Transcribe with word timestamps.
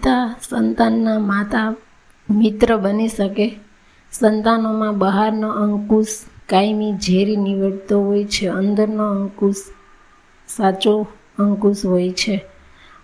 પિતા 0.00 0.34
સંતાનના 0.50 1.18
માતા 1.18 1.74
મિત્ર 2.30 2.76
બની 2.76 3.08
શકે. 3.08 3.54
સંતાનોમાં 4.12 4.98
બહારનો 4.98 5.48
અંકુશ 5.50 6.06
કાયમી 6.48 6.92
ઝેરી 6.92 7.36
નીવડતો 7.36 8.00
હોય 8.00 8.24
છે. 8.24 8.46
અંદરનો 8.48 9.10
અંકુશ 9.10 9.56
સાચો 10.48 11.06
અંકુશ 11.38 11.86
હોય 11.86 12.10
છે. 12.10 12.44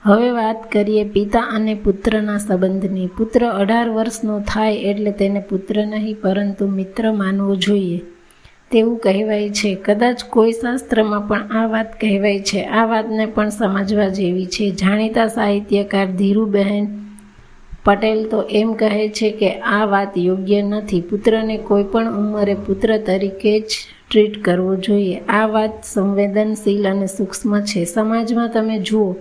હવે 0.03 0.31
વાત 0.31 0.73
કરીએ 0.73 1.05
પિતા 1.05 1.41
અને 1.41 1.75
પુત્રના 1.75 2.39
સંબંધની. 2.39 3.07
પુત્ર 3.07 3.51
અઢાર 3.51 3.91
વર્ષનો 3.91 4.41
થાય 4.41 4.75
એટલે 4.75 5.13
તેને 5.13 5.41
પુત્ર 5.41 5.87
નહીં, 5.87 6.17
પરંતુ 6.23 6.67
મિત્ર 6.67 7.13
માનવો 7.13 7.57
જોઈએ. 7.57 8.01
તેવું 8.71 8.99
કહેવાય 8.99 9.51
છે. 9.51 9.75
કદાચ 9.75 10.25
કોઈ 10.25 10.53
શાસ્ત્રમાં 10.53 11.29
પણ 11.29 11.43
આ 11.51 11.67
વાત 11.67 12.01
કહેવાય 12.01 12.41
છે. 12.41 12.65
આ 12.65 12.87
વાતને 12.87 13.27
પણ 13.27 13.49
સમજવા 13.49 14.09
જેવી 14.09 14.47
છે. 14.47 14.71
જાણીતા 14.71 15.27
સાહિત્યકાર 15.27 16.07
ધીરુબહેન 16.07 16.87
પટેલ 17.85 18.25
તો 18.25 18.43
એમ 18.43 18.73
કહે 18.73 19.09
છે 19.09 19.31
કે 19.31 19.51
આ 19.61 19.85
વાત 19.85 20.19
યોગ્ય 20.19 20.63
નથી. 20.63 21.01
પુત્રને 21.01 21.57
કોઈ 21.59 21.85
પણ 21.85 22.19
ઉંમરે 22.19 22.55
પુત્ર 22.55 22.97
તરીકે 22.99 23.61
જ 23.61 23.65
ટ્રીટ 24.11 24.43
કરવો 24.45 24.75
જોઈએ. 24.77 25.17
આ 25.29 25.47
વાત 25.47 25.85
સંવેદનશીલ 25.85 26.89
અને 26.89 27.07
સૂક્ષ્મ 27.07 27.61
છે. 27.61 27.85
સમાજમાં 27.85 28.51
તમે 28.51 28.79
જુઓ, 28.79 29.17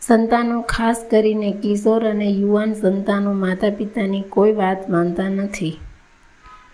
સંતાનો 0.00 0.60
ખાસ 0.62 1.04
કરીને 1.10 1.52
કિશોર 1.52 2.08
અને 2.08 2.30
યુવાન 2.30 2.72
સંતાનો 2.74 3.32
માતા 3.32 3.70
પિતાની 3.70 4.22
કોઈ 4.30 4.52
વાત 4.52 4.90
માનતા 4.90 5.28
નથી. 5.28 5.74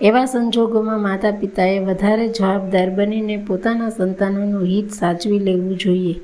એવા 0.02 0.24
સંજોગોમાં 0.24 1.01
માતા 1.01 1.30
પિતાએ 1.30 1.79
વધારે 1.79 2.29
જવાબદાર 2.29 2.91
બનીને 2.91 3.37
પોતાના 3.37 3.88
સંતાનોનું 3.88 4.65
હિત 4.65 4.91
સાચવી 4.91 5.38
લેવું 5.38 5.78
જોઈએ. 5.78 6.15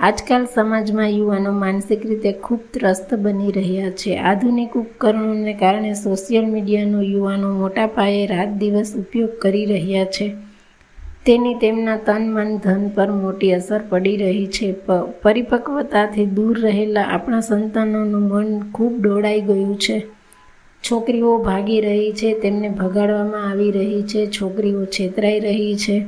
આજકાલ 0.00 0.46
સમાજમાં 0.54 1.08
યુવાનો 1.08 1.52
માનસિક 1.52 2.06
રીતે 2.06 2.32
ખૂબ 2.32 2.60
ત્રસ્ત 2.72 3.14
બની 3.14 3.52
રહ્યા 3.52 3.90
છે. 3.90 4.16
આધુનિક 4.16 4.76
ઉપકરણોને 4.76 5.54
કારણે 5.54 5.92
સોશિયલ 5.92 6.46
મીડિયાનો 6.46 7.02
યુવાનો 7.02 7.54
મોટા 7.54 7.86
પાયે 7.86 8.26
રાત 8.26 8.48
દિવસ 8.48 8.94
ઉપયોગ 8.96 9.38
કરી 9.38 9.64
રહ્યા 9.64 10.04
છે. 10.04 10.34
તેની 11.26 11.54
તેમના 11.54 11.96
તન, 11.96 12.30
મન, 12.32 12.56
ધન 12.56 12.88
પર 12.88 13.10
મોટી 13.10 13.52
અસર 13.52 13.80
પડી 13.88 14.16
રહી 14.16 14.46
છે. 14.46 14.74
પરિપક્વતાથી 15.22 16.26
દૂર 16.26 16.60
રહેલા 16.60 17.02
આપણા 17.02 17.40
સંતાનોનું 17.40 18.28
મન 18.28 18.70
ખૂબ 18.74 19.02
ડોળાઈ 19.02 19.40
ગયું 19.40 19.78
છે. 19.78 20.17
છોકરીઓ 20.84 21.38
ભાગી 21.38 21.80
રહી 21.80 22.12
છે, 22.12 22.32
તેમને 22.32 22.68
ભગાડવામાં 22.68 23.50
આવી 23.50 23.70
રહી 23.70 24.02
છે, 24.02 24.26
છોકરીઓ 24.26 24.84
છેતરાઈ 24.84 25.40
રહી 25.40 25.76
છે. 25.76 26.06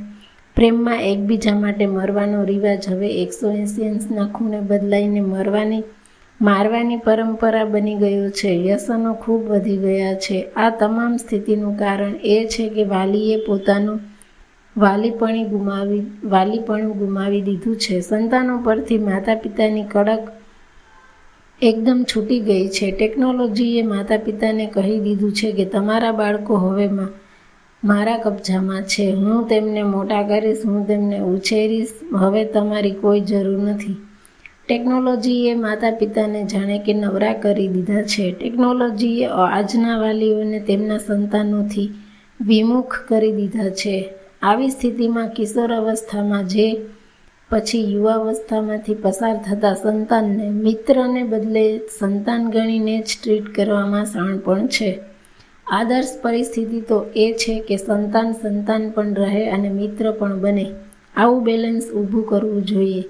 પ્રેમમાં 0.55 1.01
એકબીજા 1.01 1.55
માટે 1.55 1.85
મરવાનો 1.85 2.43
રિવાજ 2.43 2.89
હવે 2.89 3.07
એકસો 3.07 3.51
એંસી 3.51 3.85
અંશના 3.85 4.25
ખૂણે 4.25 4.59
બદલાઈને 4.61 5.21
મરવાની, 5.21 5.83
મારવાની 6.41 6.97
પરંપરા 6.97 7.65
બની 7.65 7.95
ગયો 7.95 8.29
છે. 8.29 8.57
વ્યસનો 8.57 9.13
ખૂબ 9.13 9.41
વધી 9.47 9.77
ગયા 9.77 10.13
છે. 10.15 10.47
આ 10.55 10.69
તમામ 10.69 11.17
સ્થિતિનું 11.17 11.77
કારણ 11.77 12.15
એ 12.23 12.47
છે 12.47 12.69
કે 12.69 12.83
વાલીએ 12.83 13.37
પોતાનું 13.45 13.99
વાલીપણી 14.77 15.43
ગુમાવી, 15.43 16.03
વાલીપણું 16.23 16.93
ગુમાવી 16.93 17.41
દીધું 17.41 17.75
છે. 17.75 17.99
સંતાનો 17.99 18.57
પરથી 18.57 18.97
માતા 18.97 19.35
પિતાની 19.35 19.83
કડક 19.83 20.40
એકદમ 21.61 22.03
છૂટી 22.03 22.39
ગઈ 22.39 22.67
છે. 22.67 22.91
ટેકનોલોજીએ 22.91 23.81
માતા 23.83 24.17
પિતાને 24.17 24.65
કહી 24.65 24.99
દીધું 24.99 25.33
છે 25.33 25.51
કે 25.51 25.65
તમારા 25.65 26.11
બાળકો 26.11 26.55
હવે 26.55 26.89
મારા 27.83 28.17
કબજામાં 28.17 28.83
છે. 28.83 29.11
હું 29.11 29.47
તેમને 29.47 29.83
મોટા 29.83 30.23
કરીશ, 30.23 30.57
હું 30.65 30.87
તેમને 30.87 31.19
ઉછેરીશ. 31.19 31.87
હવે 32.15 32.45
તમારી 32.45 32.91
કોઈ 32.91 33.21
જરૂર 33.21 33.59
નથી. 33.59 33.95
ટેકનોલોજીએ 34.67 35.55
માતા 35.55 35.91
પિતાને 35.91 36.43
જાણે 36.43 36.79
કે 36.79 36.93
નવરા 36.93 37.33
કરી 37.33 37.67
દીધા 37.67 38.01
છે. 38.03 38.31
ટેકનોલોજીએ 38.31 39.25
આજના 39.25 39.97
વાલીઓને 39.97 40.59
તેમના 40.59 40.97
સંતાનોથી 40.97 41.89
વિમુખ 42.41 42.95
કરી 43.07 43.31
દીધા 43.31 43.69
છે. 43.69 44.09
આવી 44.41 44.69
સ્થિતિમાં 44.69 45.29
કિશોર 45.29 45.73
અવસ્થામાં 45.73 46.47
જે 46.47 46.67
પછી 47.51 47.93
યુવાવસ્થામાંથી 47.93 48.95
પસાર 48.95 49.37
થતા 49.37 49.73
સંતાનને, 49.73 50.49
મિત્રને 50.49 51.23
બદલે 51.23 51.77
સંતાન 51.99 52.49
ગણીને 52.49 53.01
જ 53.01 53.07
ટ્રીટ 53.23 53.55
કરવામાં 53.55 54.05
શાણપણ 54.05 54.67
છે. 54.67 54.99
આદર્શ 55.67 56.07
પરિસ્થિતિ 56.21 56.81
તો 56.81 57.05
એ 57.15 57.33
છે 57.33 57.59
કે 57.59 57.77
સંતાન 57.77 58.31
સંતાન 58.31 58.89
પણ 58.89 59.13
રહે 59.13 59.49
અને 59.49 59.69
મિત્ર 59.69 60.11
પણ 60.11 60.39
બને. 60.39 60.65
આવું 61.15 61.43
બેલેન્સ 61.43 61.91
ઊભું 61.91 62.27
કરવું 62.27 62.65
જોઈએ. 62.65 63.03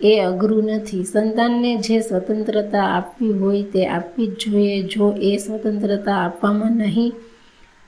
એ 0.00 0.20
અઘરું 0.20 0.64
નથી. 0.64 1.04
સંતાનને 1.04 1.76
જે 1.76 2.00
સ્વતંત્રતા 2.00 2.84
આપવી 2.84 3.32
હોય 3.32 3.62
તે 3.62 3.86
આપવી 3.86 4.26
જ 4.26 4.30
જોઈએ. 4.30 4.82
જો 4.82 5.12
એ 5.12 5.36
સ્વતંત્રતા 5.36 6.14
આપવામાં 6.14 6.72
નહીં 6.76 7.12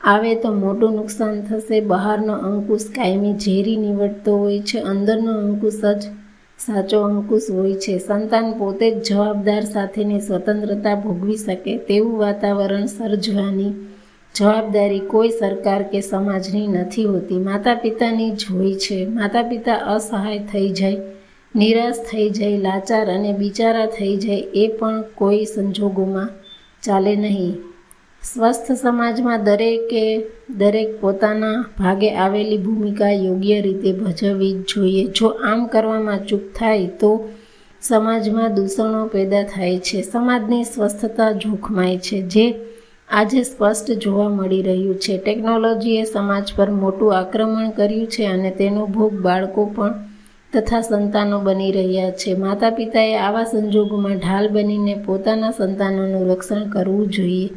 આવે 0.00 0.34
તો 0.34 0.52
મોટું 0.52 0.92
નુકસાન 0.92 1.42
થશે. 1.42 1.80
બહારનો 1.80 2.32
અંકુશ 2.32 2.84
કાયમી 2.84 3.34
ઝેરી 3.34 3.76
નીવડતો 3.76 4.36
હોય 4.36 4.58
છે. 4.60 4.78
અંદરનો 4.78 5.32
અંકુશ 5.32 5.84
જ 5.84 6.02
સાચો 6.58 7.00
અંકુશ 7.00 7.50
હોય 7.50 7.74
છે. 7.74 7.98
સંતાન 7.98 8.52
પોતે 8.52 8.90
જ 8.90 9.02
જવાબદાર 9.10 9.64
સાથેની 9.64 10.20
સ્વતંત્રતા 10.20 10.94
ભોગવી 10.94 11.36
શકે 11.36 11.78
તેવું 11.78 12.18
વાતાવરણ 12.18 12.86
સર્જવાની 12.86 13.72
જવાબદારી 14.34 15.00
કોઈ 15.00 15.30
સરકાર 15.30 15.82
કે 15.82 16.00
સમાજની 16.00 16.66
નથી 16.66 17.04
હોતી. 17.04 17.38
માતા 17.38 17.74
પિતાની 17.74 18.30
જ 18.30 18.46
હોય 18.52 18.74
છે. 18.74 19.06
માતા 19.06 19.42
પિતા 19.42 19.74
અસહાય 19.74 20.38
થઈ 20.38 20.68
જાય, 20.68 20.96
નિરાશ 21.56 21.94
થઈ 21.94 22.30
જાય, 22.30 22.56
લાચાર 22.56 23.10
અને 23.10 23.32
બિચારા 23.32 23.86
થઈ 23.86 24.16
જાય 24.16 24.36
એ 24.36 24.68
પણ 24.68 25.02
કોઈ 25.14 25.44
સંજોગોમાં 25.44 26.30
ચાલે 26.82 27.16
નહીં. 27.16 27.56
સ્વસ્થ 28.22 28.72
સમાજમાં 28.72 29.44
દરેકે, 29.44 30.26
દરેક 30.50 31.00
પોતાના 31.00 31.64
ભાગે 31.78 32.10
આવેલી 32.14 32.58
ભૂમિકા 32.58 33.10
યોગ્ય 33.10 33.60
રીતે 33.60 33.92
ભજવવી 33.92 34.52
જ 34.52 34.64
જોઈએ. 34.74 35.04
જો 35.06 35.28
આમ 35.28 35.66
કરવામાં 35.66 36.26
ચૂક 36.26 36.40
થાય, 36.54 36.86
તો 36.86 37.30
સમાજમાં 37.82 38.54
દૂષણો 38.54 39.06
પેદા 39.06 39.42
થાય 39.42 39.78
છે. 39.78 40.02
સમાજની 40.02 40.64
સ્વસ્થતા 40.64 41.32
જોખમાય 41.32 41.96
છે, 41.98 42.22
જે 42.22 42.44
આજે 43.08 43.42
સ્પષ્ટ 43.42 43.90
જોવા 43.92 44.28
મળી 44.28 44.62
રહ્યું 44.62 44.94
છે. 44.94 45.18
ટેકનોલોજીએ 45.18 46.04
સમાજ 46.04 46.54
પર 46.56 46.70
મોટું 46.70 47.16
આક્રમણ 47.16 47.70
કર્યું 47.70 48.06
છે 48.06 48.26
અને 48.26 48.50
તેનો 48.50 48.86
ભોગ 48.86 49.12
બાળકો 49.12 49.64
પણ 49.64 49.94
તથા 50.52 50.80
સંતાનો 50.80 51.40
બની 51.40 51.72
રહ્યા 51.72 52.10
છે. 52.10 52.34
માતા 52.34 52.70
પિતાએ 52.70 53.16
આવા 53.16 53.44
સંજોગોમાં 53.44 54.16
ઢાલ 54.16 54.48
બનીને 54.48 54.94
પોતાના 54.94 55.50
સંતાનોનું 55.50 56.30
રક્ષણ 56.30 56.70
કરવું 56.70 57.08
જોઈએ. 57.08 57.50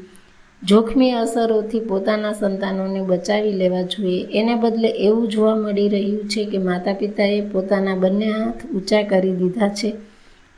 જોખમી 0.63 1.12
અસરોથી 1.12 1.79
પોતાના 1.79 2.34
સંતાનોને 2.34 3.01
બચાવી 3.01 3.51
લેવા 3.51 3.81
જોઈએ. 3.81 4.28
એને 4.31 4.56
બદલે 4.56 4.88
એવું 4.88 5.28
જોવા 5.28 5.56
મળી 5.56 5.90
રહ્યું 5.90 6.29
છે 6.29 6.46
કે 6.46 6.57
માતા 6.57 6.94
પિતાએ 6.94 7.41
પોતાના 7.41 7.96
બંને 7.96 8.31
હાથ 8.31 8.66
ઊંચા 8.66 9.03
કરી 9.03 9.31
દીધા 9.31 9.69
છે. 9.69 9.94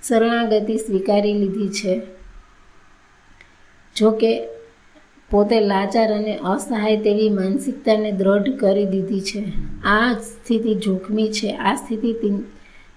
શરણાગતિ 0.08 0.78
સ્વીકારી 0.78 1.34
લીધી 1.34 1.70
છે. 1.70 2.02
જોકે 3.96 4.48
પોતે 5.32 5.60
લાચાર 5.60 6.14
અને 6.14 6.36
અસહાય 6.36 6.98
તેવી 6.98 7.30
માનસિકતાને 7.30 8.12
દ્રઢ 8.12 8.50
કરી 8.50 8.86
દીધી 8.86 9.22
છે. 9.22 9.44
આ 9.84 10.14
સ્થિતિ 10.14 10.76
જોખમી 10.76 11.28
છે. 11.28 11.56
આ 11.56 11.76
સ્થિતિ 11.76 12.14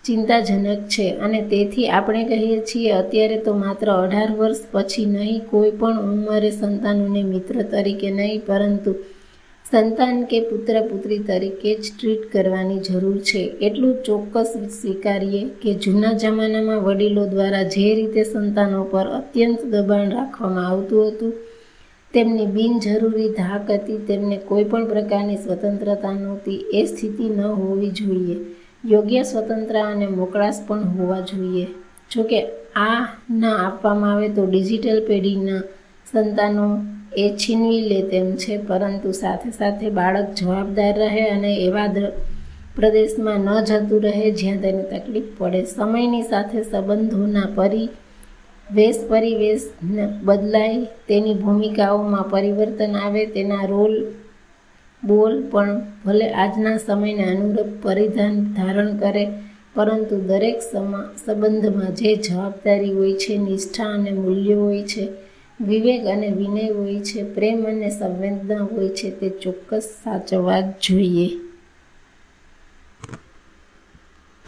ચિંતાજનક 0.05 0.83
છે 0.89 1.07
અને 1.25 1.41
તેથી 1.51 1.89
આપણે 1.91 2.23
કહીએ 2.31 2.59
છીએ 2.69 2.91
અત્યારે 3.01 3.39
તો 3.47 3.53
માત્ર 3.55 3.89
અઢાર 3.93 4.31
વર્ષ 4.39 4.63
પછી 4.73 5.07
નહીં, 5.07 5.41
કોઈ 5.51 5.73
પણ 5.81 5.99
ઉંમરે 6.09 6.51
સંતાનોને 6.51 7.23
મિત્ર 7.33 7.57
તરીકે 7.73 8.11
નહીં, 8.11 8.45
પરંતુ 8.49 8.93
સંતાન 9.67 10.17
કે 10.31 10.39
પુત્ર 10.51 10.77
પુત્રી 10.91 11.19
તરીકે 11.29 11.71
જ 11.75 11.85
ટ્રીટ 11.89 12.23
કરવાની 12.33 12.85
જરૂર 12.87 13.19
છે. 13.21 13.43
એટલું 13.61 13.95
ચોક્કસ 14.07 14.53
સ્વીકારીએ 14.77 15.43
કે 15.63 15.75
જૂના 15.85 16.15
જમાનામાં 16.23 16.85
વડીલો 16.87 17.25
દ્વારા 17.27 17.67
જે 17.75 17.89
રીતે 17.99 18.23
સંતાનો 18.25 18.81
પર 18.93 19.07
અત્યંત 19.19 19.61
દબાણ 19.73 20.15
રાખવામાં 20.17 20.69
આવતું 20.71 21.11
હતું, 21.11 21.35
તેમની 22.15 22.49
બિનજરૂરી 22.57 23.29
ધાક 23.33 23.69
હતી, 23.71 23.99
તેમને 24.09 24.37
કોઈ 24.49 24.65
પણ 24.65 24.87
પ્રકારની 24.87 25.43
સ્વતંત્રતા 25.45 26.15
નહોતી, 26.15 26.61
એ 26.79 26.87
સ્થિતિ 26.87 27.27
ન 27.29 27.41
હોવી 27.61 27.93
જોઈએ. 27.93 28.39
યોગ્ય, 28.85 29.23
સ્વતંત્ર 29.25 29.77
અને 29.83 30.07
મોકળાશ 30.19 30.61
પણ 30.67 30.95
હોવા 30.97 31.23
જોઈએ. 31.31 31.67
જોકે 32.13 32.39
આ 32.83 33.01
ન 33.33 33.43
આપવામાં 33.49 34.13
આવે 34.13 34.29
તો 34.37 34.43
ડિજિટલ 34.47 35.01
પેઢીના 35.09 35.63
સંતાનો 36.07 36.67
એ 37.17 37.27
છીનવી 37.41 37.83
લે 37.91 38.01
તેમ 38.11 38.29
છે, 38.37 38.55
પરંતુ 38.69 39.11
સાથે 39.21 39.49
સાથે 39.59 39.87
બાળક 39.99 40.29
જવાબદાર 40.39 40.95
રહે 41.03 41.25
અને 41.35 41.53
એવા 41.67 41.89
પ્રદેશમાં 42.77 43.47
ન 43.47 43.49
જતું 43.69 44.05
રહે 44.07 44.27
જ્યાં 44.41 44.61
તેને 44.65 44.83
તકલીફ 44.93 45.31
પડે. 45.39 45.61
સમયની 45.75 46.29
સાથે 46.33 46.59
સંબંધોના 46.63 47.49
પરી 47.57 47.89
વેશ 48.67 49.01
પરિવેશ 49.11 49.67
બદલાય 50.27 50.79
તેની 51.09 51.41
ભૂમિકાઓમાં 51.43 52.31
પરિવર્તન 52.33 52.95
આવે, 52.97 53.23
તેના 53.35 53.65
રોલ 53.73 53.95
બોલ, 55.03 55.43
પણ 55.43 55.81
ભલે 56.05 56.31
આજના 56.31 56.77
સમયને 56.77 57.25
અનુરૂપ 57.25 57.67
પરિધાન 57.83 58.55
ધારણ 58.55 58.97
કરે, 58.97 59.29
પરંતુ 59.75 60.17
દરેક 60.17 60.63
સમા, 60.63 61.05
સંબંધમાં 61.27 61.95
જે 61.95 62.17
જવાબદારી 62.17 62.93
હોય 62.93 63.13
છે, 63.13 63.39
નિષ્ઠા 63.39 63.85
અને 63.85 64.11
મૂલ્યો 64.11 64.61
હોય 64.61 64.83
છે, 64.83 65.09
વિવેક 65.61 66.07
અને 66.07 66.29
વિનય 66.29 66.69
હોય 66.69 67.01
છે, 67.01 67.23
પ્રેમ 67.23 67.67
અને 67.67 67.91
સંવેદના 67.91 68.59
હોય 68.59 68.89
છે, 68.89 69.11
તે 69.11 69.29
ચોક્કસ 69.29 69.85
સાચવવા 70.05 70.61
જ 70.61 70.65
જોઈએ. 70.81 71.48